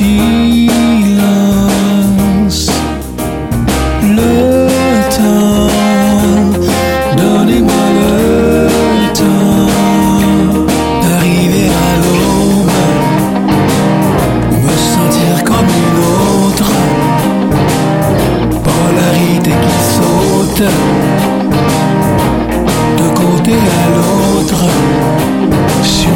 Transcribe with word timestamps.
Le 0.00 0.04
temps, 5.10 5.70
donnez-moi 7.16 7.84
le 7.98 8.68
temps 9.12 9.66
d'arriver 11.02 11.66
à 11.66 11.90
l'aube, 11.98 12.78
me 14.62 14.74
sentir 14.76 15.34
comme 15.44 15.70
une 15.82 15.98
autre, 16.46 16.70
polarité 18.62 19.50
qui 19.50 19.78
saute 19.96 20.62
d'un 22.98 23.12
côté 23.14 23.52
à 23.52 23.84
l'autre. 23.96 24.62
Je 25.82 25.88
suis 25.88 26.12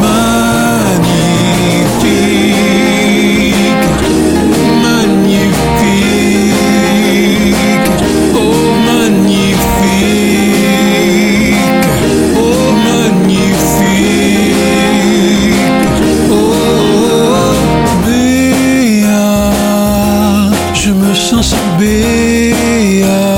me 21.02 21.14
sens 21.14 21.46
si 21.48 21.56
béat. 21.78 23.31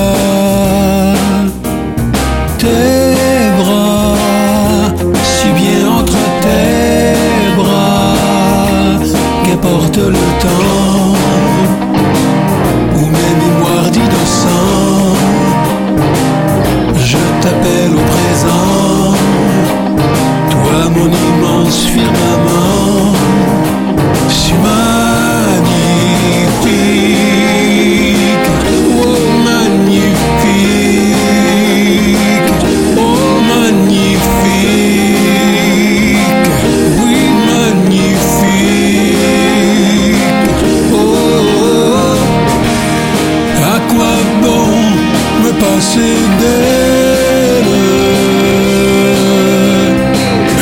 passer 45.74 46.16
d'elle. 46.40 47.72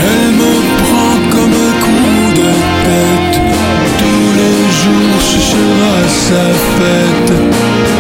Elle 0.09 0.33
me 0.41 0.55
prend 0.83 1.15
comme 1.33 1.55
un 1.69 1.75
coup 1.85 2.33
de 2.41 2.51
tête. 2.87 3.37
Tous 4.01 4.29
les 4.41 4.59
jours, 4.81 5.19
ce 5.31 5.41
sera 5.53 5.97
sa 6.29 6.45
fête. 6.77 7.92